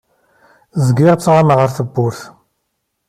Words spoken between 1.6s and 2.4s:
ar tewwurt.